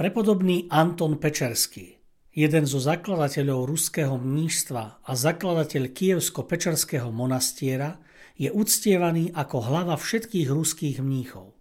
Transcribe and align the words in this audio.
Prepodobný 0.00 0.64
Anton 0.72 1.20
Pečerský, 1.20 2.00
jeden 2.32 2.64
zo 2.64 2.80
zakladateľov 2.80 3.68
ruského 3.68 4.16
mníštva 4.16 5.04
a 5.04 5.12
zakladateľ 5.12 5.92
kievsko-pečerského 5.92 7.12
monastiera, 7.12 8.00
je 8.32 8.48
uctievaný 8.48 9.28
ako 9.36 9.60
hlava 9.60 10.00
všetkých 10.00 10.48
ruských 10.48 11.04
mníchov. 11.04 11.52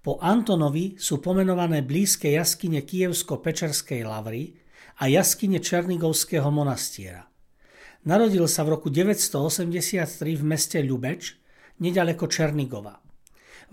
Po 0.00 0.16
Antonovi 0.16 0.96
sú 0.96 1.20
pomenované 1.20 1.84
blízke 1.84 2.32
jaskyne 2.32 2.80
kievsko-pečerskej 2.88 4.00
lavry 4.08 4.56
a 5.04 5.12
jaskyne 5.12 5.60
Černigovského 5.60 6.48
monastiera. 6.48 7.28
Narodil 8.08 8.48
sa 8.48 8.64
v 8.64 8.80
roku 8.80 8.88
983 8.88 10.40
v 10.40 10.44
meste 10.48 10.80
Ľubeč, 10.80 11.36
nedaleko 11.84 12.32
Černigova. 12.32 13.03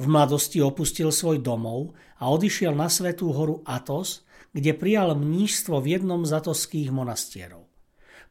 V 0.01 0.09
mladosti 0.09 0.57
opustil 0.65 1.13
svoj 1.13 1.45
domov 1.45 1.93
a 2.17 2.33
odišiel 2.33 2.73
na 2.73 2.89
svetú 2.89 3.29
horu 3.37 3.61
Atos, 3.69 4.25
kde 4.49 4.73
prijal 4.73 5.13
mnížstvo 5.13 5.77
v 5.77 6.01
jednom 6.01 6.25
z 6.25 6.41
atoských 6.41 6.89
monastierov. 6.89 7.69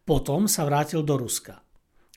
Potom 0.03 0.51
sa 0.51 0.67
vrátil 0.67 1.07
do 1.07 1.15
Ruska. 1.15 1.63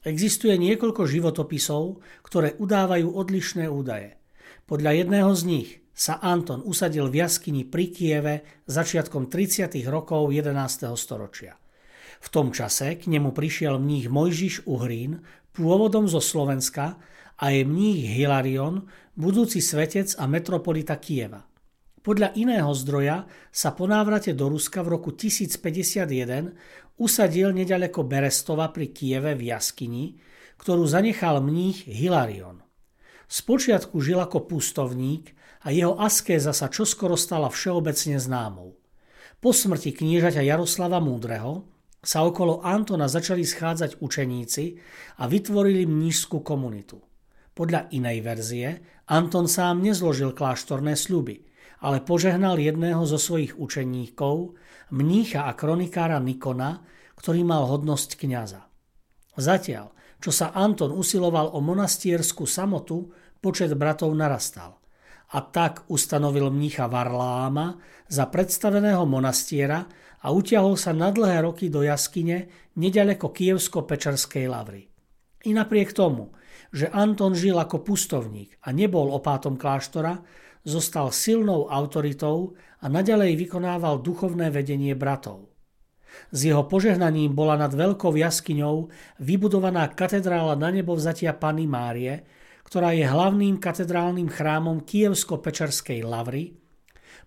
Existuje 0.01 0.57
niekoľko 0.57 1.05
životopisov, 1.05 2.01
ktoré 2.25 2.57
udávajú 2.57 3.13
odlišné 3.13 3.69
údaje. 3.69 4.17
Podľa 4.65 5.05
jedného 5.05 5.31
z 5.37 5.41
nich 5.45 5.69
sa 5.93 6.17
Anton 6.17 6.65
usadil 6.65 7.13
v 7.13 7.21
jaskyni 7.21 7.61
pri 7.61 7.93
Kieve 7.93 8.65
začiatkom 8.65 9.29
30. 9.29 9.69
rokov 9.85 10.33
11. 10.33 10.49
storočia. 10.97 11.53
V 12.25 12.27
tom 12.33 12.49
čase 12.49 12.97
k 12.97 13.05
nemu 13.05 13.29
prišiel 13.29 13.77
mních 13.77 14.09
Mojžiš 14.09 14.65
Uhrín, 14.65 15.21
pôvodom 15.53 16.09
zo 16.09 16.17
Slovenska 16.17 16.97
a 17.43 17.51
je 17.51 17.67
mních 17.67 18.07
Hilarion, 18.15 18.87
budúci 19.19 19.59
svetec 19.59 20.15
a 20.15 20.23
metropolita 20.31 20.95
Kieva. 20.95 21.43
Podľa 21.99 22.39
iného 22.39 22.71
zdroja 22.71 23.27
sa 23.51 23.75
po 23.75 23.83
návrate 23.83 24.31
do 24.31 24.47
Ruska 24.47 24.79
v 24.79 24.95
roku 24.95 25.11
1051 25.11 26.55
usadil 27.03 27.51
nedaleko 27.51 28.07
Berestova 28.07 28.71
pri 28.71 28.95
Kieve 28.95 29.35
v 29.35 29.51
jaskyni, 29.51 30.15
ktorú 30.55 30.87
zanechal 30.87 31.43
mních 31.43 31.83
Hilarion. 31.83 32.63
Spočiatku 33.27 33.99
žil 33.99 34.23
ako 34.23 34.47
pustovník 34.47 35.35
a 35.67 35.75
jeho 35.75 35.99
askéza 35.99 36.55
sa 36.55 36.71
čoskoro 36.71 37.19
stala 37.19 37.51
všeobecne 37.51 38.23
známou. 38.23 38.79
Po 39.43 39.51
smrti 39.51 39.91
kniežaťa 39.91 40.47
Jaroslava 40.47 41.03
Múdreho 41.03 41.67
sa 41.99 42.23
okolo 42.23 42.63
Antona 42.63 43.11
začali 43.11 43.43
schádzať 43.43 43.99
učeníci 43.99 44.79
a 45.19 45.27
vytvorili 45.27 45.83
mnížskú 45.83 46.39
komunitu. 46.39 47.03
Podľa 47.53 47.93
inej 47.93 48.25
verzie 48.25 48.69
Anton 49.13 49.45
sám 49.45 49.85
nezložil 49.85 50.33
kláštorné 50.33 50.97
sľuby, 50.97 51.45
ale 51.85 52.01
požehnal 52.01 52.57
jedného 52.57 53.05
zo 53.05 53.21
svojich 53.21 53.59
učeníkov, 53.61 54.57
mnícha 54.89 55.45
a 55.45 55.53
kronikára 55.53 56.17
Nikona, 56.17 56.81
ktorý 57.13 57.45
mal 57.45 57.69
hodnosť 57.69 58.17
kňaza. 58.17 58.61
Zatiaľ, 59.37 59.93
čo 60.17 60.31
sa 60.33 60.49
Anton 60.55 60.95
usiloval 60.95 61.53
o 61.53 61.59
monastierskú 61.61 62.49
samotu, 62.49 63.13
počet 63.37 63.75
bratov 63.77 64.15
narastal. 64.17 64.79
A 65.33 65.41
tak 65.43 65.85
ustanovil 65.89 66.49
mnícha 66.49 66.89
Varláma 66.89 67.77
za 68.07 68.29
predstaveného 68.29 69.03
monastiera 69.03 69.85
a 70.23 70.31
utiahol 70.31 70.79
sa 70.79 70.95
na 70.95 71.11
dlhé 71.11 71.43
roky 71.43 71.67
do 71.67 71.83
jaskyne 71.83 72.49
nedaleko 72.79 73.29
Kievsko-Pečerskej 73.29 74.45
lavry. 74.47 74.87
I 75.43 75.51
napriek 75.51 75.91
tomu, 75.91 76.31
že 76.73 76.89
Anton 76.89 77.37
žil 77.37 77.57
ako 77.59 77.85
pustovník 77.85 78.57
a 78.65 78.73
nebol 78.73 79.13
opátom 79.13 79.59
kláštora, 79.59 80.21
zostal 80.63 81.11
silnou 81.11 81.67
autoritou 81.67 82.55
a 82.79 82.87
nadalej 82.87 83.35
vykonával 83.35 83.99
duchovné 83.99 84.47
vedenie 84.49 84.95
bratov. 84.95 85.51
S 86.29 86.45
jeho 86.45 86.63
požehnaním 86.69 87.33
bola 87.33 87.57
nad 87.57 87.73
veľkou 87.73 88.13
jaskyňou 88.13 88.89
vybudovaná 89.19 89.89
katedrála 89.91 90.53
na 90.55 90.69
nebo 90.69 90.93
vzatia 90.93 91.33
Pany 91.33 91.65
Márie, 91.65 92.23
ktorá 92.63 92.95
je 92.95 93.05
hlavným 93.05 93.59
katedrálnym 93.59 94.29
chrámom 94.29 94.85
Kievsko-Pečerskej 94.85 96.05
lavry, 96.05 96.57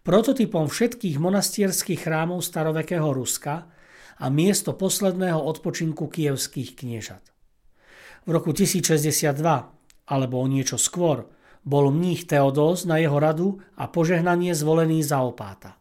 prototypom 0.07 0.71
všetkých 0.71 1.19
monastierských 1.19 2.07
chrámov 2.07 2.47
starovekého 2.47 3.11
Ruska 3.11 3.69
a 4.17 4.27
miesto 4.31 4.73
posledného 4.73 5.39
odpočinku 5.39 6.09
kievských 6.09 6.79
kniežat. 6.79 7.36
V 8.27 8.31
roku 8.35 8.51
1062, 8.51 9.39
alebo 10.11 10.37
o 10.43 10.47
niečo 10.51 10.75
skôr, 10.77 11.31
bol 11.63 11.95
mních 11.95 12.27
Teodós 12.27 12.83
na 12.83 12.99
jeho 12.99 13.19
radu 13.19 13.63
a 13.79 13.87
požehnanie 13.87 14.51
zvolený 14.55 15.03
za 15.07 15.23
opáta. 15.23 15.79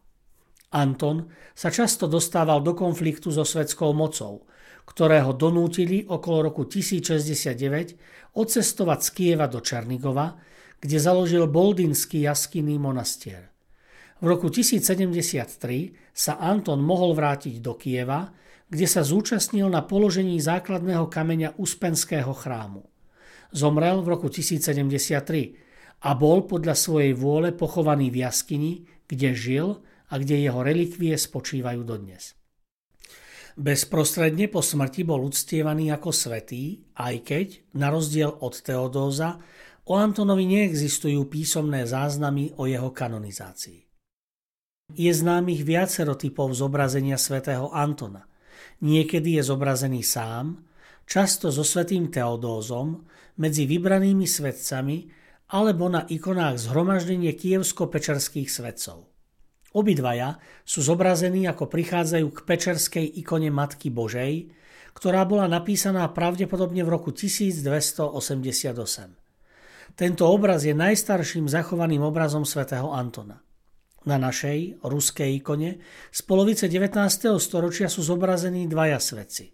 Anton 0.70 1.30
sa 1.54 1.70
často 1.70 2.10
dostával 2.10 2.62
do 2.62 2.74
konfliktu 2.74 3.30
so 3.34 3.46
svetskou 3.46 3.94
mocou, 3.94 4.46
ktorého 4.86 5.34
donútili 5.34 6.06
okolo 6.06 6.50
roku 6.50 6.66
1069 6.70 8.34
odcestovať 8.38 8.98
z 9.02 9.08
Kieva 9.10 9.46
do 9.50 9.58
Černigova, 9.58 10.38
kde 10.78 10.98
založil 11.02 11.50
Boldinský 11.50 12.22
jaskinný 12.26 12.78
monastier. 12.78 13.50
V 14.22 14.26
roku 14.30 14.48
1073 14.48 16.14
sa 16.14 16.38
Anton 16.38 16.80
mohol 16.80 17.12
vrátiť 17.12 17.58
do 17.58 17.74
Kieva, 17.74 18.32
kde 18.66 18.86
sa 18.90 19.06
zúčastnil 19.06 19.70
na 19.70 19.82
položení 19.86 20.42
základného 20.42 21.06
kameňa 21.06 21.54
Uspenského 21.58 22.34
chrámu. 22.34 22.82
Zomrel 23.54 24.02
v 24.02 24.08
roku 24.10 24.26
1073 24.26 26.02
a 26.02 26.10
bol 26.18 26.44
podľa 26.50 26.74
svojej 26.74 27.14
vôle 27.14 27.54
pochovaný 27.54 28.10
v 28.10 28.26
jaskyni, 28.26 28.72
kde 29.06 29.30
žil 29.38 29.68
a 30.10 30.18
kde 30.18 30.42
jeho 30.42 30.60
relikvie 30.66 31.14
spočívajú 31.14 31.86
dodnes. 31.86 32.34
Bezprostredne 33.56 34.52
po 34.52 34.60
smrti 34.60 35.06
bol 35.06 35.24
uctievaný 35.24 35.88
ako 35.88 36.12
svetý, 36.12 36.84
aj 37.00 37.14
keď, 37.24 37.46
na 37.80 37.88
rozdiel 37.88 38.28
od 38.28 38.52
Teodóza, 38.60 39.40
o 39.88 39.96
Antonovi 39.96 40.44
neexistujú 40.44 41.24
písomné 41.30 41.88
záznamy 41.88 42.52
o 42.60 42.68
jeho 42.68 42.92
kanonizácii. 42.92 43.80
Je 44.92 45.10
známych 45.10 45.64
viacero 45.64 46.18
typov 46.18 46.52
zobrazenia 46.52 47.16
svätého 47.16 47.70
Antona– 47.70 48.26
Niekedy 48.84 49.40
je 49.40 49.42
zobrazený 49.46 50.04
sám, 50.04 50.60
často 51.08 51.48
so 51.48 51.64
svetým 51.64 52.12
Teodózom, 52.12 53.08
medzi 53.36 53.68
vybranými 53.68 54.24
svetcami 54.24 54.96
alebo 55.52 55.86
na 55.86 56.02
ikonách 56.08 56.58
zhromaždenie 56.58 57.32
kievsko-pečerských 57.36 58.50
svetcov. 58.50 59.06
Obidvaja 59.76 60.40
sú 60.64 60.80
zobrazení 60.80 61.44
ako 61.44 61.68
prichádzajú 61.68 62.26
k 62.32 62.38
pečerskej 62.48 63.06
ikone 63.20 63.52
Matky 63.52 63.92
Božej, 63.92 64.48
ktorá 64.96 65.28
bola 65.28 65.44
napísaná 65.44 66.08
pravdepodobne 66.08 66.80
v 66.80 66.88
roku 66.88 67.12
1288. 67.12 68.72
Tento 69.96 70.24
obraz 70.28 70.64
je 70.64 70.72
najstarším 70.72 71.48
zachovaným 71.52 72.00
obrazom 72.04 72.48
svätého 72.48 72.88
Antona. 72.88 73.45
Na 74.06 74.22
našej, 74.22 74.86
ruskej 74.86 75.42
ikone, 75.42 75.82
z 76.14 76.20
polovice 76.22 76.70
19. 76.70 76.94
storočia 77.42 77.90
sú 77.90 78.06
zobrazení 78.06 78.70
dvaja 78.70 79.02
svetci. 79.02 79.50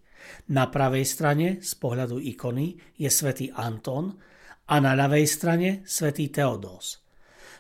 Na 0.53 0.69
pravej 0.69 1.09
strane, 1.09 1.47
z 1.65 1.73
pohľadu 1.81 2.21
ikony, 2.21 2.77
je 3.01 3.09
svätý 3.09 3.49
Anton 3.57 4.13
a 4.69 4.77
na 4.77 4.93
ľavej 4.93 5.25
strane 5.25 5.69
svätý 5.89 6.29
Teodós. 6.29 7.01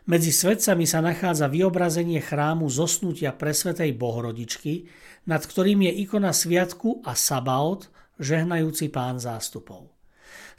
Medzi 0.03 0.35
svetcami 0.35 0.83
sa 0.83 0.99
nachádza 0.99 1.47
vyobrazenie 1.47 2.19
chrámu 2.19 2.67
zosnutia 2.67 3.31
presvetej 3.33 3.94
Bohorodičky, 3.94 4.91
nad 5.31 5.47
ktorým 5.47 5.87
je 5.87 5.93
ikona 6.03 6.35
Sviatku 6.35 7.06
a 7.06 7.15
Sabaot, 7.15 7.87
žehnajúci 8.19 8.91
pán 8.91 9.23
zástupov. 9.23 9.92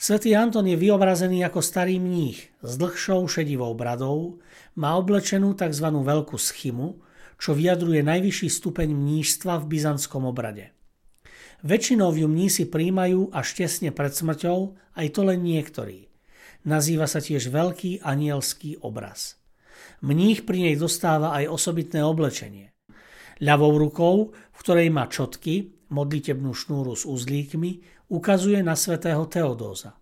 Svetý 0.04 0.36
Anton 0.36 0.68
je 0.68 0.76
vyobrazený 0.76 1.48
ako 1.48 1.64
starý 1.64 1.96
mních 1.96 2.52
s 2.60 2.76
dlhšou 2.76 3.24
šedivou 3.24 3.72
bradou, 3.72 4.44
má 4.76 5.00
oblečenú 5.00 5.56
tzv. 5.56 5.88
veľkú 5.88 6.36
schymu, 6.36 7.00
čo 7.40 7.56
vyjadruje 7.56 8.04
najvyšší 8.04 8.52
stupeň 8.52 8.92
mníštva 8.92 9.64
v 9.64 9.66
byzantskom 9.72 10.28
obrade. 10.28 10.76
Väčšinou 11.64 12.12
ju 12.20 12.28
mnísi 12.28 12.68
príjmajú 12.68 13.32
až 13.32 13.48
tesne 13.56 13.96
pred 13.96 14.12
smrťou, 14.12 14.76
aj 14.76 15.08
to 15.08 15.24
len 15.24 15.40
niektorí. 15.40 16.12
Nazýva 16.68 17.08
sa 17.08 17.24
tiež 17.24 17.48
veľký 17.48 18.04
anielský 18.04 18.84
obraz. 18.84 19.40
Mních 20.04 20.44
pri 20.44 20.68
nej 20.68 20.76
dostáva 20.76 21.32
aj 21.32 21.48
osobitné 21.48 22.04
oblečenie. 22.04 22.76
Ľavou 23.40 23.80
rukou, 23.80 24.36
v 24.36 24.58
ktorej 24.60 24.92
má 24.92 25.08
čotky, 25.08 25.80
modlitebnú 25.96 26.52
šnúru 26.52 26.92
s 26.92 27.08
uzlíkmi, 27.08 28.03
ukazuje 28.13 28.61
na 28.65 28.75
svätého 28.75 29.25
Teodóza. 29.29 29.97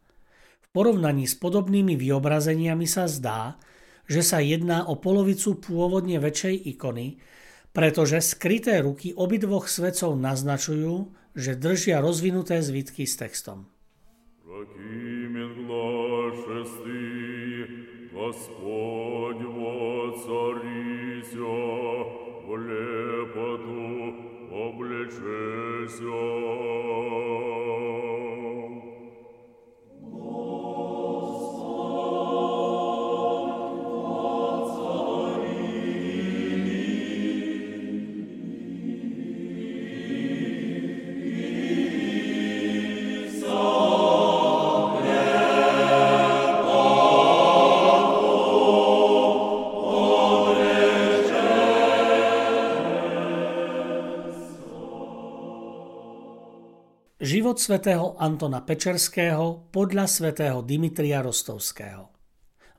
V 0.63 0.67
porovnaní 0.71 1.27
s 1.27 1.35
podobnými 1.39 1.99
vyobrazeniami 1.99 2.87
sa 2.87 3.11
zdá, 3.11 3.59
že 4.07 4.23
sa 4.23 4.39
jedná 4.39 4.87
o 4.87 4.95
polovicu 4.95 5.59
pôvodne 5.59 6.23
väčšej 6.23 6.77
ikony, 6.79 7.19
pretože 7.75 8.23
skryté 8.23 8.81
ruky 8.81 9.13
obidvoch 9.13 9.69
svetcov 9.69 10.17
naznačujú, 10.17 11.13
že 11.37 11.59
držia 11.59 12.01
rozvinuté 12.01 12.63
zvitky 12.65 13.05
s 13.05 13.21
textom. 13.21 13.69
Господь 18.17 19.45
воцарися, 19.45 21.37
в 22.49 22.51
лепоту 22.57 24.15
облечеся. 24.51 26.17
Život 57.52 57.68
svätého 57.68 58.08
Antona 58.16 58.64
Pečerského 58.64 59.68
podľa 59.76 60.08
svätého 60.08 60.64
Dimitria 60.64 61.20
Rostovského. 61.20 62.08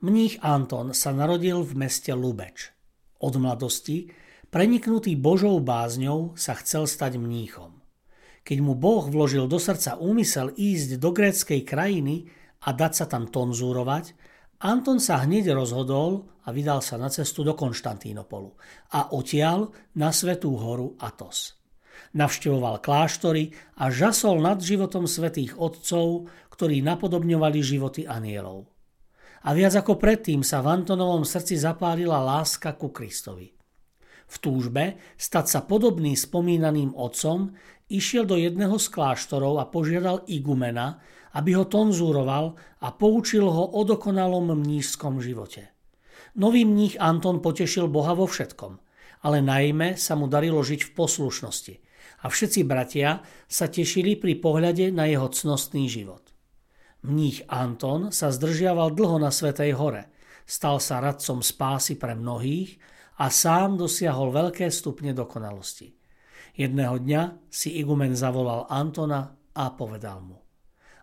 Mních 0.01 0.41
Anton 0.41 0.97
sa 0.97 1.13
narodil 1.13 1.61
v 1.61 1.77
meste 1.77 2.09
Lubeč. 2.09 2.73
Od 3.21 3.37
mladosti, 3.37 4.09
preniknutý 4.49 5.13
Božou 5.13 5.61
bázňou, 5.61 6.33
sa 6.33 6.57
chcel 6.57 6.89
stať 6.89 7.21
mníchom. 7.21 7.85
Keď 8.41 8.57
mu 8.65 8.73
Boh 8.73 9.05
vložil 9.05 9.45
do 9.45 9.61
srdca 9.61 9.93
úmysel 10.01 10.57
ísť 10.57 10.97
do 10.97 11.13
gréckej 11.13 11.61
krajiny 11.61 12.33
a 12.65 12.73
dať 12.73 12.91
sa 12.97 13.05
tam 13.05 13.29
tonzúrovať, 13.29 14.17
Anton 14.65 14.97
sa 14.97 15.21
hneď 15.21 15.53
rozhodol 15.53 16.33
a 16.41 16.49
vydal 16.49 16.81
sa 16.81 16.97
na 16.97 17.13
cestu 17.13 17.45
do 17.45 17.53
Konštantínopolu 17.53 18.57
a 18.97 19.13
odtiaľ 19.13 19.69
na 20.01 20.09
Svetú 20.09 20.57
horu 20.57 20.97
Atos. 20.97 21.61
Navštevoval 22.13 22.81
kláštory 22.83 23.53
a 23.79 23.89
žasol 23.89 24.41
nad 24.41 24.61
životom 24.61 25.09
svetých 25.09 25.57
otcov, 25.57 26.29
ktorí 26.53 26.85
napodobňovali 26.85 27.59
životy 27.65 28.05
anielov. 28.05 28.69
A 29.43 29.51
viac 29.51 29.75
ako 29.75 29.99
predtým 29.99 30.45
sa 30.45 30.63
v 30.63 30.71
Antonovom 30.71 31.27
srdci 31.27 31.59
zapálila 31.59 32.23
láska 32.23 32.77
ku 32.79 32.93
Kristovi. 32.93 33.51
V 34.29 34.35
túžbe 34.39 34.97
stať 35.19 35.45
sa 35.51 35.59
podobný 35.67 36.15
spomínaným 36.15 36.95
otcom 36.95 37.51
išiel 37.91 38.23
do 38.23 38.39
jedného 38.39 38.79
z 38.79 38.87
kláštorov 38.87 39.59
a 39.59 39.67
požiadal 39.67 40.23
igumena, 40.31 41.03
aby 41.35 41.59
ho 41.59 41.65
tonzúroval 41.67 42.55
a 42.81 42.87
poučil 42.93 43.45
ho 43.45 43.73
o 43.75 43.81
dokonalom 43.83 44.53
mnížskom 44.53 45.19
živote. 45.19 45.69
Nový 46.39 46.65
mních 46.65 46.97
Anton 46.97 47.43
potešil 47.43 47.91
Boha 47.91 48.17
vo 48.17 48.25
všetkom, 48.25 48.79
ale 49.23 49.39
najmä 49.39 49.95
sa 49.95 50.19
mu 50.19 50.27
darilo 50.27 50.59
žiť 50.59 50.91
v 50.91 50.93
poslušnosti– 50.93 51.75
a 52.23 52.31
všetci 52.31 52.63
bratia 52.63 53.19
sa 53.51 53.67
tešili 53.67 54.15
pri 54.15 54.39
pohľade 54.39 54.95
na 54.95 55.11
jeho 55.11 55.27
cnostný 55.27 55.91
život. 55.91 56.31
Mních 57.03 57.43
Anton 57.51 58.15
sa 58.15 58.31
zdržiaval 58.31 58.95
dlho 58.95 59.19
na 59.19 59.27
Svetej 59.27 59.75
hore, 59.75 60.07
stal 60.47 60.79
sa 60.79 61.03
radcom 61.03 61.43
spásy 61.43 61.99
pre 61.99 62.15
mnohých 62.15 62.79
a 63.19 63.27
sám 63.27 63.75
dosiahol 63.75 64.31
veľké 64.31 64.71
stupne 64.71 65.11
dokonalosti. 65.11 65.91
Jedného 66.55 66.95
dňa 66.95 67.51
si 67.51 67.75
igumen 67.75 68.15
zavolal 68.15 68.71
Antona 68.71 69.35
a 69.51 69.65
povedal 69.75 70.23
mu 70.23 70.39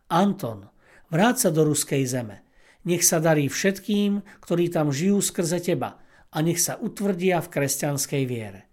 Anton, 0.08 0.72
vráť 1.12 1.36
sa 1.46 1.50
do 1.52 1.68
ruskej 1.68 2.00
zeme, 2.08 2.48
nech 2.88 3.04
sa 3.04 3.20
darí 3.20 3.52
všetkým, 3.52 4.24
ktorí 4.40 4.72
tam 4.72 4.88
žijú 4.88 5.20
skrze 5.20 5.60
teba 5.60 6.00
a 6.30 6.38
nech 6.42 6.62
sa 6.62 6.78
utvrdia 6.78 7.42
v 7.42 7.50
kresťanskej 7.50 8.22
viere. 8.26 8.70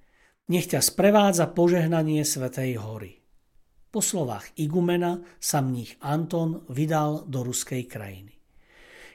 Nech 0.47 0.69
ťa 0.69 0.79
sprevádza 0.79 1.49
požehnanie 1.51 2.23
Svetej 2.23 2.79
hory. 2.79 3.19
Po 3.87 4.03
slovách 4.03 4.53
igumena 4.59 5.23
sa 5.41 5.63
mních 5.63 5.97
Anton 6.03 6.63
vydal 6.69 7.25
do 7.25 7.41
ruskej 7.43 7.87
krajiny. 7.87 8.35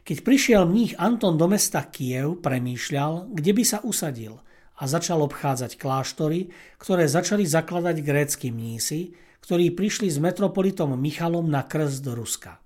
Keď 0.02 0.16
prišiel 0.26 0.66
mních 0.66 0.98
Anton 0.98 1.38
do 1.38 1.46
mesta 1.46 1.86
Kiev, 1.86 2.42
premýšľal, 2.42 3.30
kde 3.30 3.52
by 3.54 3.62
sa 3.62 3.78
usadil 3.86 4.42
a 4.78 4.82
začal 4.90 5.22
obchádzať 5.22 5.78
kláštory, 5.78 6.50
ktoré 6.82 7.06
začali 7.06 7.46
zakladať 7.46 8.02
grécky 8.02 8.50
mnísi, 8.50 9.14
ktorí 9.42 9.74
prišli 9.74 10.10
s 10.10 10.18
metropolitom 10.18 10.94
Michalom 10.98 11.46
na 11.46 11.62
krst 11.62 12.02
do 12.02 12.18
Ruska. 12.18 12.62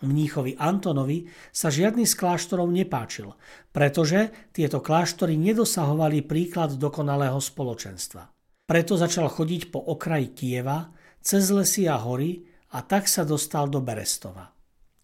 Mníchovi 0.00 0.56
Antonovi 0.56 1.28
sa 1.52 1.68
žiadny 1.68 2.08
z 2.08 2.16
kláštorov 2.16 2.72
nepáčil, 2.72 3.36
pretože 3.68 4.32
tieto 4.56 4.80
kláštory 4.80 5.36
nedosahovali 5.36 6.24
príklad 6.24 6.80
dokonalého 6.80 7.36
spoločenstva. 7.36 8.32
Preto 8.64 8.96
začal 8.96 9.28
chodiť 9.28 9.68
po 9.68 9.82
okraji 9.82 10.32
Kieva, 10.32 10.88
cez 11.20 11.52
lesy 11.52 11.84
a 11.84 12.00
hory 12.00 12.48
a 12.72 12.80
tak 12.80 13.12
sa 13.12 13.28
dostal 13.28 13.68
do 13.68 13.84
Berestova. 13.84 14.56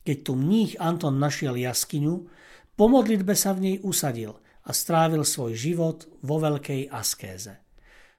Keď 0.06 0.16
tu 0.22 0.32
mních 0.38 0.81
Anton 0.81 1.19
našiel 1.19 1.58
jaskyňu, 1.58 2.14
po 2.78 2.84
modlitbe 2.87 3.34
sa 3.34 3.52
v 3.52 3.60
nej 3.60 3.76
usadil 3.82 4.38
a 4.64 4.70
strávil 4.70 5.26
svoj 5.26 5.58
život 5.58 6.08
vo 6.22 6.40
veľkej 6.40 6.88
askéze. 6.88 7.58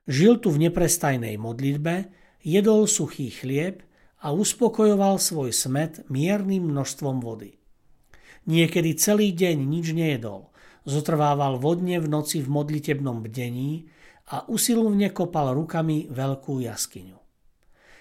Žil 0.06 0.44
tu 0.44 0.54
v 0.54 0.68
neprestajnej 0.68 1.40
modlitbe, 1.40 2.12
jedol 2.44 2.86
suchý 2.86 3.32
chlieb 3.32 3.87
a 4.22 4.34
uspokojoval 4.34 5.22
svoj 5.22 5.54
smet 5.54 6.02
miernym 6.10 6.66
množstvom 6.74 7.22
vody. 7.22 7.58
Niekedy 8.48 8.96
celý 8.98 9.36
deň 9.36 9.58
nič 9.60 9.92
nejedol, 9.92 10.50
zotrvával 10.88 11.60
vodne 11.60 12.00
v 12.00 12.08
noci 12.08 12.40
v 12.40 12.48
modlitebnom 12.48 13.22
bdení 13.28 13.92
a 14.32 14.48
usilovne 14.48 15.12
kopal 15.12 15.52
rukami 15.52 16.08
veľkú 16.08 16.64
jaskyňu. 16.64 17.20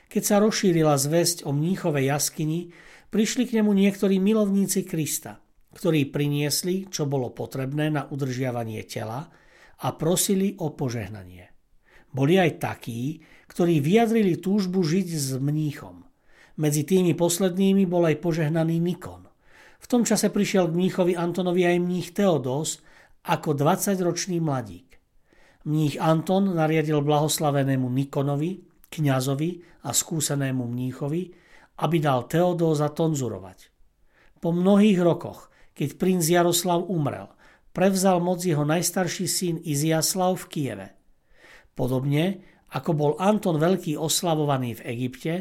Keď 0.07 0.23
sa 0.23 0.39
rozšírila 0.39 0.95
zväzť 0.95 1.43
o 1.45 1.51
mníchovej 1.51 2.15
jaskyni, 2.15 2.71
prišli 3.11 3.51
k 3.51 3.59
nemu 3.59 3.75
niektorí 3.75 4.23
milovníci 4.23 4.87
Krista, 4.87 5.43
ktorí 5.75 6.15
priniesli, 6.15 6.87
čo 6.87 7.11
bolo 7.11 7.35
potrebné 7.35 7.91
na 7.91 8.07
udržiavanie 8.07 8.87
tela 8.87 9.27
a 9.83 9.89
prosili 9.99 10.55
o 10.63 10.73
požehnanie. 10.73 11.51
Boli 12.15 12.39
aj 12.39 12.63
takí, 12.63 13.21
ktorí 13.51 13.83
vyjadrili 13.83 14.39
túžbu 14.39 14.87
žiť 14.87 15.09
s 15.11 15.29
mníchom. 15.37 16.06
Medzi 16.57 16.89
tými 16.89 17.13
poslednými 17.13 17.85
bol 17.85 18.09
aj 18.09 18.17
požehnaný 18.21 18.81
Nikon. 18.81 19.29
V 19.77 19.87
tom 19.87 20.03
čase 20.09 20.33
prišiel 20.33 20.73
k 20.73 20.77
mníchovi 20.77 21.13
Antonovi 21.15 21.69
aj 21.69 21.77
mních 21.79 22.09
Teodos 22.17 22.81
ako 23.29 23.53
20-ročný 23.53 24.41
mladík. 24.41 24.97
Mních 25.67 25.99
Anton 25.99 26.55
nariadil 26.55 27.03
blahoslavenému 27.03 27.91
Nikonovi, 27.91 28.63
kňazovi 28.89 29.83
a 29.85 29.91
skúsenému 29.91 30.63
mníchovi, 30.63 31.23
aby 31.83 31.97
dal 31.99 32.25
Teodóza 32.31 32.89
tonzurovať. 32.89 33.69
Po 34.39 34.55
mnohých 34.55 35.03
rokoch, 35.03 35.51
keď 35.75 35.99
princ 35.99 36.25
Jaroslav 36.25 36.87
umrel, 36.87 37.29
prevzal 37.75 38.23
moc 38.23 38.41
jeho 38.41 38.65
najstarší 38.65 39.27
syn 39.29 39.55
Iziaslav 39.61 40.41
v 40.41 40.47
Kieve. 40.49 40.89
Podobne, 41.77 42.41
ako 42.73 42.91
bol 42.97 43.13
Anton 43.21 43.61
Veľký 43.61 44.01
oslavovaný 44.01 44.81
v 44.81 44.85
Egypte, 44.97 45.35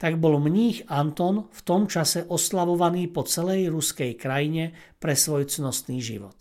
tak 0.00 0.16
bol 0.16 0.40
mních 0.40 0.88
Anton 0.88 1.52
v 1.52 1.60
tom 1.60 1.84
čase 1.84 2.24
oslavovaný 2.24 3.12
po 3.12 3.28
celej 3.28 3.68
ruskej 3.68 4.16
krajine 4.16 4.72
pre 4.96 5.12
svoj 5.12 5.44
cnostný 5.44 6.00
život. 6.00 6.32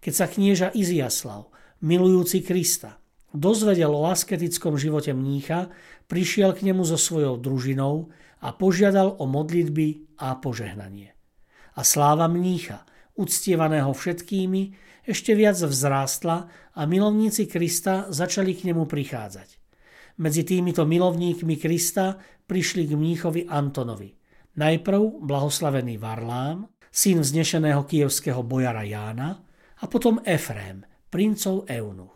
Keď 0.00 0.12
sa 0.16 0.24
knieža 0.24 0.72
Iziaslav, 0.72 1.52
milujúci 1.84 2.40
Krista, 2.40 2.96
dozvedel 3.36 3.92
o 3.92 4.08
asketickom 4.08 4.80
živote 4.80 5.12
mnícha, 5.12 5.68
prišiel 6.08 6.56
k 6.56 6.72
nemu 6.72 6.80
so 6.88 6.96
svojou 6.96 7.36
družinou 7.36 8.08
a 8.40 8.56
požiadal 8.56 9.20
o 9.20 9.28
modlitby 9.28 10.16
a 10.16 10.40
požehnanie. 10.40 11.12
A 11.76 11.80
sláva 11.84 12.24
mnícha, 12.24 12.88
uctievaného 13.20 13.92
všetkými, 13.92 14.74
ešte 15.04 15.36
viac 15.36 15.60
vzrástla 15.60 16.48
a 16.72 16.80
milovníci 16.88 17.44
Krista 17.52 18.08
začali 18.08 18.56
k 18.56 18.72
nemu 18.72 18.88
prichádzať. 18.88 19.61
Medzi 20.20 20.44
týmito 20.44 20.84
milovníkmi 20.84 21.56
Krista 21.56 22.20
prišli 22.44 22.84
k 22.84 22.92
mníchovi 22.92 23.48
Antonovi. 23.48 24.12
Najprv 24.52 25.24
blahoslavený 25.24 25.96
Varlám, 25.96 26.68
syn 26.92 27.24
vznešeného 27.24 27.88
kievského 27.88 28.44
bojara 28.44 28.84
Jána 28.84 29.40
a 29.80 29.84
potom 29.88 30.20
Efrém, 30.28 30.84
princov 31.08 31.64
Eunuch. 31.64 32.12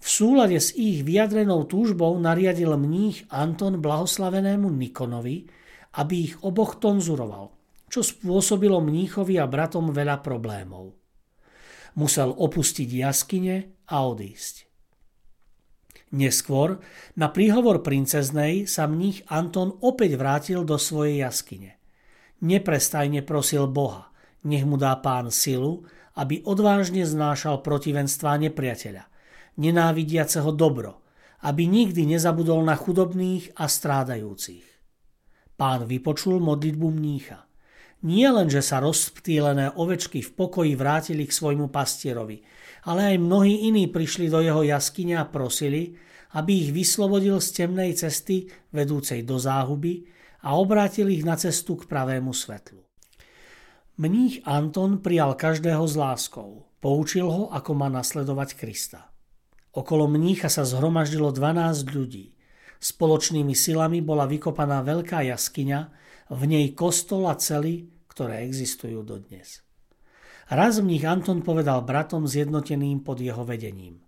V 0.00 0.08
súlade 0.08 0.56
s 0.56 0.72
ich 0.76 1.04
vyjadrenou 1.04 1.64
túžbou 1.68 2.16
nariadil 2.20 2.72
mních 2.76 3.28
Anton 3.28 3.80
blahoslavenému 3.80 4.72
Nikonovi, 4.72 5.44
aby 6.00 6.14
ich 6.24 6.34
oboch 6.40 6.80
tonzuroval, 6.80 7.52
čo 7.88 8.00
spôsobilo 8.00 8.80
mníchovi 8.80 9.36
a 9.36 9.44
bratom 9.44 9.92
veľa 9.92 10.24
problémov. 10.24 10.96
Musel 12.00 12.32
opustiť 12.32 12.88
jaskyne 12.88 13.84
a 13.88 13.96
odísť. 14.08 14.69
Neskôr, 16.10 16.82
na 17.14 17.30
príhovor 17.30 17.86
princeznej, 17.86 18.66
sa 18.66 18.90
mních 18.90 19.22
Anton 19.30 19.78
opäť 19.78 20.18
vrátil 20.18 20.66
do 20.66 20.74
svojej 20.74 21.22
jaskyne. 21.22 21.78
Neprestajne 22.42 23.22
prosil 23.22 23.70
Boha, 23.70 24.10
nech 24.42 24.66
mu 24.66 24.74
dá 24.74 24.98
pán 24.98 25.30
silu, 25.30 25.86
aby 26.18 26.42
odvážne 26.42 27.06
znášal 27.06 27.62
protivenstva 27.62 28.42
nepriateľa, 28.42 29.06
nenávidiaceho 29.60 30.50
dobro, 30.50 31.06
aby 31.46 31.70
nikdy 31.70 32.10
nezabudol 32.10 32.66
na 32.66 32.74
chudobných 32.74 33.54
a 33.54 33.70
strádajúcich. 33.70 34.66
Pán 35.54 35.86
vypočul 35.86 36.40
modlitbu 36.40 36.88
mnícha. 36.90 37.49
Nie 38.00 38.32
len, 38.32 38.48
že 38.48 38.64
sa 38.64 38.80
rozptýlené 38.80 39.76
ovečky 39.76 40.24
v 40.24 40.30
pokoji 40.32 40.72
vrátili 40.72 41.28
k 41.28 41.36
svojmu 41.36 41.68
pastierovi, 41.68 42.40
ale 42.88 43.12
aj 43.12 43.16
mnohí 43.20 43.68
iní 43.68 43.92
prišli 43.92 44.32
do 44.32 44.40
jeho 44.40 44.64
jaskyne 44.64 45.20
a 45.20 45.28
prosili, 45.28 46.00
aby 46.32 46.64
ich 46.64 46.70
vyslobodil 46.72 47.36
z 47.44 47.48
temnej 47.64 47.92
cesty 47.92 48.48
vedúcej 48.72 49.20
do 49.20 49.36
záhuby 49.36 50.08
a 50.48 50.56
obrátil 50.56 51.12
ich 51.12 51.28
na 51.28 51.36
cestu 51.36 51.76
k 51.76 51.84
pravému 51.84 52.32
svetlu. 52.32 52.80
Mních 54.00 54.40
Anton 54.48 55.04
prijal 55.04 55.36
každého 55.36 55.84
s 55.84 55.92
láskou, 55.92 56.64
poučil 56.80 57.28
ho, 57.28 57.52
ako 57.52 57.76
má 57.76 57.92
nasledovať 57.92 58.56
Krista. 58.56 59.12
Okolo 59.76 60.08
mnícha 60.08 60.48
sa 60.48 60.64
zhromaždilo 60.64 61.36
12 61.36 61.84
ľudí. 61.92 62.32
Spoločnými 62.80 63.52
silami 63.52 64.00
bola 64.00 64.24
vykopaná 64.24 64.80
veľká 64.80 65.20
jaskyňa, 65.28 65.80
v 66.30 66.42
nej 66.46 66.66
kostol 66.78 67.26
a 67.26 67.34
cely, 67.34 67.90
ktoré 68.06 68.46
existujú 68.46 69.02
dodnes. 69.02 69.66
Raz 70.50 70.82
v 70.82 70.94
nich 70.94 71.06
Anton 71.06 71.42
povedal 71.42 71.82
bratom 71.82 72.26
zjednoteným 72.26 73.02
pod 73.02 73.22
jeho 73.22 73.42
vedením. 73.46 74.02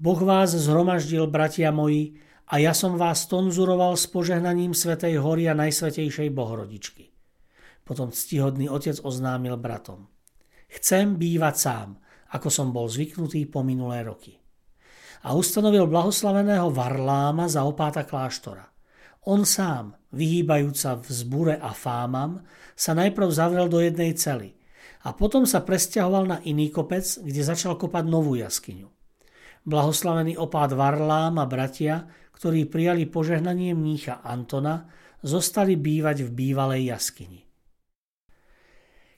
Boh 0.00 0.20
vás 0.20 0.56
zhromaždil, 0.56 1.28
bratia 1.28 1.68
moji, 1.68 2.16
a 2.50 2.58
ja 2.58 2.74
som 2.74 2.98
vás 2.98 3.30
tonzuroval 3.30 3.94
s 3.94 4.10
požehnaním 4.10 4.74
Svetej 4.74 5.22
hory 5.22 5.46
a 5.46 5.54
Najsvetejšej 5.54 6.34
Bohorodičky. 6.34 7.14
Potom 7.86 8.10
ctihodný 8.10 8.66
otec 8.66 8.98
oznámil 9.06 9.54
bratom. 9.54 10.10
Chcem 10.66 11.14
bývať 11.14 11.54
sám, 11.54 11.88
ako 12.34 12.48
som 12.50 12.74
bol 12.74 12.90
zvyknutý 12.90 13.46
po 13.46 13.62
minulé 13.62 14.02
roky. 14.02 14.34
A 15.26 15.36
ustanovil 15.36 15.86
blahoslaveného 15.86 16.72
Varláma 16.72 17.46
za 17.46 17.62
opáta 17.62 18.02
kláštora. 18.02 18.69
On 19.28 19.44
sám, 19.44 20.00
vyhýbajúca 20.16 20.96
v 20.96 21.08
zbure 21.12 21.54
a 21.60 21.76
fámam, 21.76 22.40
sa 22.72 22.96
najprv 22.96 23.28
zavrel 23.28 23.68
do 23.68 23.76
jednej 23.76 24.16
cely 24.16 24.56
a 25.04 25.12
potom 25.12 25.44
sa 25.44 25.60
presťahoval 25.60 26.24
na 26.24 26.38
iný 26.44 26.72
kopec, 26.72 27.04
kde 27.04 27.42
začal 27.44 27.76
kopať 27.76 28.04
novú 28.08 28.36
jaskyňu. 28.36 28.88
Blahoslavený 29.68 30.40
opád 30.40 30.72
Varlám 30.72 31.36
a 31.36 31.44
bratia, 31.44 32.08
ktorí 32.32 32.64
prijali 32.64 33.04
požehnanie 33.04 33.76
mnícha 33.76 34.24
Antona, 34.24 34.88
zostali 35.20 35.76
bývať 35.76 36.24
v 36.24 36.30
bývalej 36.32 36.96
jaskyni. 36.96 37.44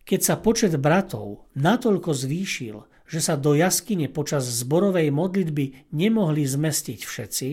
Keď 0.03 0.21
sa 0.21 0.35
počet 0.43 0.75
bratov 0.83 1.47
natoľko 1.55 2.11
zvýšil, 2.11 2.77
že 3.07 3.21
sa 3.23 3.39
do 3.39 3.55
jaskyne 3.55 4.11
počas 4.11 4.43
zborovej 4.51 5.15
modlitby 5.15 5.95
nemohli 5.95 6.43
zmestiť 6.43 7.07
všetci, 7.07 7.49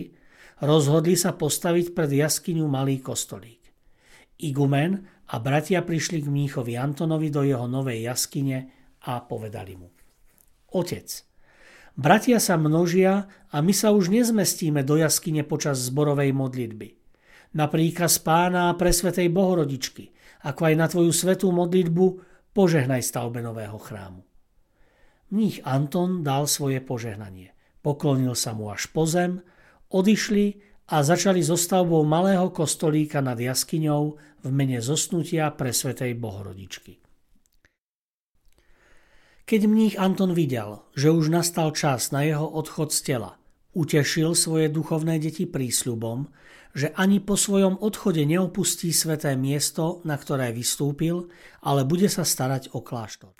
rozhodli 0.64 1.16
sa 1.16 1.36
postaviť 1.36 1.92
pred 1.96 2.10
jaskyňu 2.12 2.64
malý 2.68 3.00
kostolík. 3.00 3.60
Igumen 4.40 5.04
a 5.28 5.36
bratia 5.36 5.84
prišli 5.84 6.24
k 6.24 6.32
mníchovi 6.32 6.76
Antonovi 6.80 7.28
do 7.28 7.44
jeho 7.44 7.68
novej 7.68 8.08
jaskyne 8.08 8.72
a 9.04 9.20
povedali 9.20 9.76
mu. 9.76 9.88
Otec, 10.72 11.08
bratia 11.96 12.40
sa 12.40 12.56
množia 12.56 13.28
a 13.52 13.56
my 13.60 13.72
sa 13.74 13.92
už 13.92 14.08
nezmestíme 14.08 14.80
do 14.86 14.96
jaskyne 14.96 15.44
počas 15.44 15.80
zborovej 15.82 16.32
modlitby. 16.32 16.88
Na 17.58 17.66
príkaz 17.66 18.22
pána 18.22 18.70
a 18.70 18.78
presvetej 18.78 19.26
bohorodičky, 19.28 20.14
ako 20.46 20.60
aj 20.70 20.74
na 20.78 20.86
tvoju 20.86 21.10
svetú 21.10 21.50
modlitbu, 21.50 22.06
požehnaj 22.54 23.02
stavbe 23.02 23.42
nového 23.42 23.76
chrámu. 23.76 24.22
Mních 25.30 25.62
Anton 25.62 26.26
dal 26.26 26.46
svoje 26.50 26.82
požehnanie. 26.82 27.54
Poklonil 27.82 28.34
sa 28.34 28.50
mu 28.50 28.70
až 28.70 28.90
po 28.90 29.06
zem, 29.06 29.42
odišli 29.90 30.70
a 30.90 31.02
začali 31.02 31.42
so 31.42 31.54
stavbou 31.54 32.02
malého 32.02 32.50
kostolíka 32.50 33.22
nad 33.22 33.38
jaskyňou 33.38 34.02
v 34.42 34.48
mene 34.50 34.82
zosnutia 34.82 35.50
pre 35.54 35.70
Svetej 35.70 36.18
Bohorodičky. 36.18 36.98
Keď 39.46 39.60
mních 39.66 39.98
Anton 39.98 40.30
videl, 40.34 40.86
že 40.94 41.10
už 41.10 41.30
nastal 41.30 41.74
čas 41.74 42.14
na 42.14 42.22
jeho 42.22 42.46
odchod 42.46 42.94
z 42.94 43.00
tela, 43.02 43.34
utešil 43.74 44.38
svoje 44.38 44.70
duchovné 44.70 45.18
deti 45.18 45.46
prísľubom, 45.46 46.30
že 46.70 46.94
ani 46.94 47.18
po 47.18 47.34
svojom 47.34 47.82
odchode 47.82 48.22
neopustí 48.22 48.94
sveté 48.94 49.34
miesto, 49.34 50.06
na 50.06 50.14
ktoré 50.14 50.54
vystúpil, 50.54 51.26
ale 51.66 51.82
bude 51.82 52.06
sa 52.06 52.22
starať 52.22 52.70
o 52.78 52.82
kláštor. 52.82 53.34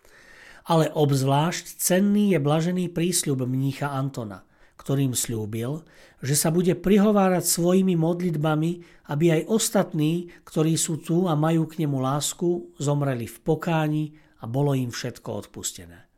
Ale 0.66 0.90
obzvlášť 0.90 1.78
cenný 1.78 2.34
je 2.34 2.42
blažený 2.42 2.90
prísľub 2.90 3.46
mnícha 3.46 3.90
Antona– 3.94 4.42
ktorým 4.80 5.12
slúbil, 5.12 5.84
že 6.24 6.32
sa 6.32 6.48
bude 6.48 6.72
prihovárať 6.72 7.44
svojimi 7.44 8.00
modlitbami, 8.00 9.04
aby 9.12 9.24
aj 9.36 9.52
ostatní, 9.52 10.32
ktorí 10.48 10.80
sú 10.80 11.04
tu 11.04 11.28
a 11.28 11.36
majú 11.36 11.68
k 11.68 11.84
nemu 11.84 12.00
lásku, 12.00 12.80
zomreli 12.80 13.28
v 13.28 13.38
pokáni 13.44 14.16
a 14.40 14.48
bolo 14.48 14.72
im 14.72 14.88
všetko 14.88 15.28
odpustené. 15.44 16.08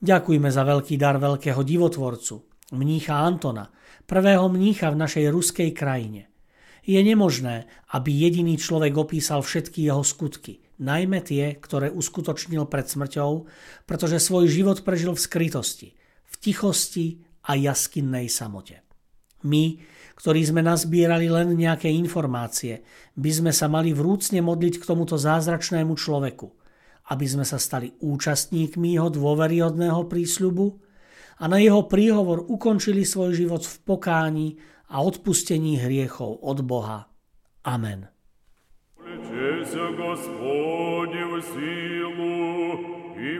Ďakujme 0.00 0.48
za 0.48 0.64
veľký 0.64 0.96
dar 0.96 1.20
veľkého 1.20 1.60
divotvorcu, 1.60 2.64
mnícha 2.72 3.12
Antona, 3.12 3.68
prvého 4.08 4.48
mnícha 4.48 4.88
v 4.88 5.00
našej 5.04 5.28
ruskej 5.28 5.70
krajine. 5.76 6.32
Je 6.82 6.98
nemožné, 6.98 7.70
aby 7.94 8.10
jediný 8.10 8.58
človek 8.58 8.96
opísal 8.98 9.44
všetky 9.44 9.86
jeho 9.86 10.02
skutky, 10.02 10.64
najmä 10.82 11.22
tie, 11.22 11.54
ktoré 11.60 11.92
uskutočnil 11.94 12.66
pred 12.66 12.90
smrťou, 12.90 13.46
pretože 13.86 14.18
svoj 14.18 14.50
život 14.50 14.82
prežil 14.82 15.14
v 15.14 15.22
skrytosti, 15.22 15.88
v 16.26 16.34
tichosti 16.42 17.06
a 17.47 17.55
jaskinnej 17.55 18.27
samote. 18.27 18.83
My, 19.45 19.77
ktorí 20.17 20.41
sme 20.43 20.65
nazbierali 20.65 21.29
len 21.29 21.53
nejaké 21.53 21.93
informácie, 21.93 22.81
by 23.13 23.31
sme 23.31 23.51
sa 23.53 23.69
mali 23.69 23.93
vrúcne 23.93 24.41
modliť 24.41 24.81
k 24.81 24.87
tomuto 24.87 25.15
zázračnému 25.15 25.93
človeku, 25.93 26.47
aby 27.13 27.25
sme 27.29 27.45
sa 27.45 27.61
stali 27.61 27.93
účastníkmi 28.01 28.97
jeho 28.97 29.13
dôveryhodného 29.13 30.09
prísľubu 30.09 30.67
a 31.37 31.45
na 31.45 31.61
jeho 31.61 31.85
príhovor 31.85 32.49
ukončili 32.49 33.05
svoj 33.05 33.37
život 33.37 33.61
v 33.61 33.75
pokáni 33.85 34.47
a 34.89 35.05
odpustení 35.05 35.77
hriechov 35.77 36.41
od 36.41 36.65
Boha. 36.65 37.07
Amen. 37.61 38.09
Господи 39.77 41.23
в 41.23 41.41
силу 41.41 42.79
и 43.19 43.39